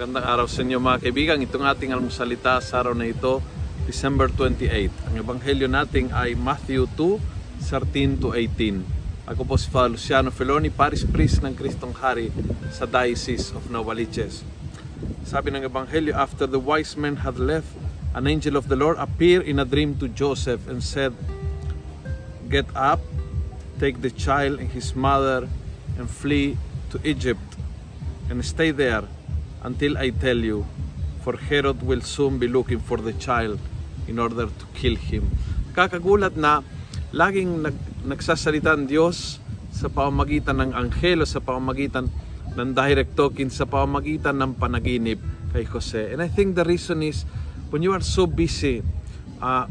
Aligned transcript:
Magandang 0.00 0.32
araw 0.32 0.48
sa 0.48 0.64
inyo 0.64 0.80
mga 0.80 1.04
kaibigan. 1.04 1.44
Itong 1.44 1.60
ating 1.60 1.92
almusalita 1.92 2.56
sa 2.64 2.80
araw 2.80 2.96
na 2.96 3.04
ito, 3.04 3.44
December 3.84 4.32
28. 4.32 4.88
Ang 5.12 5.20
ebanghelyo 5.20 5.68
natin 5.68 6.08
ay 6.16 6.32
Matthew 6.32 6.88
2, 6.96 7.20
13 7.68 8.16
to 8.16 8.32
18. 8.32 8.80
Ako 9.28 9.44
po 9.44 9.60
si 9.60 9.68
Father 9.68 9.92
Luciano 9.92 10.32
Feloni, 10.32 10.72
Paris 10.72 11.04
Priest 11.04 11.44
ng 11.44 11.52
Kristong 11.52 11.92
Hari 11.92 12.32
sa 12.72 12.88
Diocese 12.88 13.52
of 13.52 13.68
Novaliches. 13.68 14.40
Sabi 15.28 15.52
ng 15.52 15.68
ebanghelyo, 15.68 16.16
after 16.16 16.48
the 16.48 16.56
wise 16.56 16.96
men 16.96 17.20
had 17.20 17.36
left, 17.36 17.68
an 18.16 18.24
angel 18.24 18.56
of 18.56 18.72
the 18.72 18.80
Lord 18.80 18.96
appeared 18.96 19.44
in 19.44 19.60
a 19.60 19.68
dream 19.68 20.00
to 20.00 20.08
Joseph 20.08 20.64
and 20.64 20.80
said, 20.80 21.12
Get 22.48 22.72
up, 22.72 23.04
take 23.76 24.00
the 24.00 24.08
child 24.08 24.64
and 24.64 24.72
his 24.72 24.96
mother 24.96 25.44
and 26.00 26.08
flee 26.08 26.56
to 26.88 26.96
Egypt 27.04 27.44
and 28.32 28.40
stay 28.40 28.72
there 28.72 29.04
until 29.62 29.96
I 30.00 30.10
tell 30.10 30.38
you, 30.38 30.64
for 31.20 31.36
Herod 31.36 31.84
will 31.84 32.00
soon 32.00 32.40
be 32.40 32.48
looking 32.48 32.80
for 32.80 32.96
the 32.96 33.12
child 33.12 33.60
in 34.08 34.16
order 34.18 34.48
to 34.48 34.64
kill 34.72 34.96
him. 34.96 35.28
Kakagulat 35.76 36.34
na 36.34 36.64
laging 37.12 37.62
nag, 37.62 37.76
nagsasalita 38.08 38.72
ang 38.72 38.88
Diyos 38.88 39.38
sa 39.70 39.92
pamamagitan 39.92 40.58
ng 40.58 40.70
anghelo, 40.72 41.28
sa 41.28 41.38
pamamagitan 41.38 42.08
ng 42.56 42.70
direct 42.74 43.14
talking, 43.14 43.52
sa 43.52 43.68
pamamagitan 43.68 44.34
ng 44.40 44.56
panaginip 44.56 45.20
kay 45.52 45.68
Jose. 45.68 46.10
And 46.10 46.24
I 46.24 46.28
think 46.32 46.56
the 46.56 46.66
reason 46.66 47.04
is 47.04 47.28
when 47.70 47.84
you 47.84 47.92
are 47.92 48.02
so 48.02 48.26
busy 48.26 48.82
uh, 49.38 49.68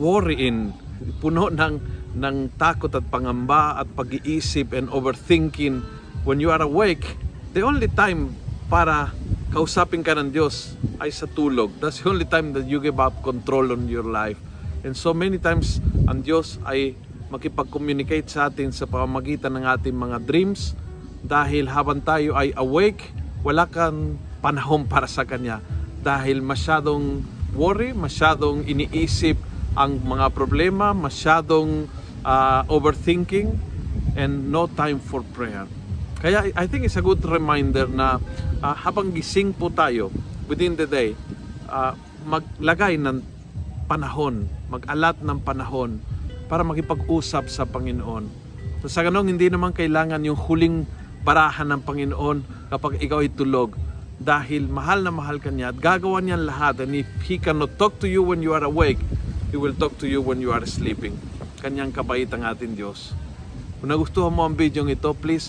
worrying, 0.00 0.72
puno 1.20 1.52
ng, 1.52 1.74
ng 2.16 2.36
takot 2.58 2.90
at 2.96 3.04
pangamba 3.12 3.84
at 3.84 3.88
pag-iisip 3.94 4.72
and 4.74 4.88
overthinking, 4.90 5.84
when 6.24 6.40
you 6.40 6.50
are 6.50 6.60
awake, 6.60 7.16
the 7.50 7.66
only 7.66 7.90
time 7.90 8.30
para 8.70 9.10
kausapin 9.50 10.06
ka 10.06 10.14
ng 10.14 10.30
Diyos 10.30 10.78
ay 11.02 11.10
sa 11.10 11.26
tulog. 11.26 11.74
That's 11.82 12.02
the 12.02 12.14
only 12.14 12.26
time 12.26 12.54
that 12.54 12.70
you 12.70 12.78
give 12.78 13.02
up 13.02 13.18
control 13.26 13.74
on 13.74 13.90
your 13.90 14.06
life. 14.06 14.38
And 14.86 14.94
so 14.94 15.10
many 15.10 15.42
times, 15.42 15.82
ang 16.06 16.22
Diyos 16.22 16.62
ay 16.62 16.94
makipag-communicate 17.30 18.30
sa 18.30 18.48
atin 18.48 18.70
sa 18.70 18.86
pamamagitan 18.86 19.58
ng 19.58 19.64
ating 19.66 19.94
mga 19.94 20.22
dreams 20.22 20.78
dahil 21.20 21.68
habang 21.68 22.00
tayo 22.00 22.38
ay 22.38 22.54
awake, 22.54 23.10
wala 23.42 23.66
kang 23.66 24.16
panahon 24.40 24.86
para 24.86 25.10
sa 25.10 25.26
Kanya 25.26 25.60
dahil 26.00 26.40
masyadong 26.40 27.20
worry, 27.52 27.92
masyadong 27.92 28.64
iniisip 28.64 29.36
ang 29.74 30.00
mga 30.00 30.32
problema, 30.32 30.96
masyadong 30.96 31.90
uh, 32.24 32.62
overthinking, 32.66 33.52
and 34.14 34.50
no 34.50 34.66
time 34.66 34.98
for 34.98 35.22
prayer. 35.36 35.68
Kaya 36.20 36.52
I 36.52 36.68
think 36.68 36.84
it's 36.84 37.00
a 37.00 37.04
good 37.04 37.24
reminder 37.24 37.88
na 37.88 38.20
uh, 38.60 38.76
habang 38.76 39.08
gising 39.16 39.56
po 39.56 39.72
tayo 39.72 40.12
within 40.52 40.76
the 40.76 40.84
day, 40.84 41.16
uh, 41.64 41.96
maglagay 42.28 43.00
ng 43.00 43.24
panahon, 43.88 44.44
mag-alat 44.68 45.16
ng 45.24 45.38
panahon 45.40 45.96
para 46.44 46.60
makipag-usap 46.60 47.48
sa 47.48 47.64
Panginoon. 47.64 48.28
So, 48.84 48.92
sa 48.92 49.00
ganun, 49.00 49.32
hindi 49.32 49.48
naman 49.48 49.72
kailangan 49.72 50.20
yung 50.20 50.36
huling 50.36 50.84
barahan 51.24 51.72
ng 51.72 51.80
Panginoon 51.88 52.68
kapag 52.68 53.00
ikaw 53.00 53.24
ay 53.24 53.32
tulog 53.32 53.76
dahil 54.20 54.68
mahal 54.68 55.00
na 55.00 55.12
mahal 55.12 55.40
ka 55.40 55.48
niya 55.48 55.72
at 55.72 55.80
gagawa 55.80 56.20
niya 56.20 56.36
lahat 56.36 56.84
and 56.84 57.00
if 57.00 57.08
He 57.24 57.40
cannot 57.40 57.80
talk 57.80 57.96
to 58.04 58.08
you 58.08 58.20
when 58.20 58.44
you 58.44 58.52
are 58.52 58.64
awake, 58.64 59.00
He 59.48 59.56
will 59.56 59.72
talk 59.72 59.96
to 60.04 60.06
you 60.06 60.20
when 60.20 60.44
you 60.44 60.52
are 60.52 60.62
sleeping. 60.68 61.16
Kanyang 61.64 61.96
kabait 61.96 62.28
ang 62.36 62.44
ating 62.44 62.76
Diyos. 62.76 63.16
Kung 63.80 63.88
nagustuhan 63.88 64.28
mo 64.28 64.44
ang 64.44 64.52
video 64.52 64.84
ito, 64.84 65.08
please 65.16 65.48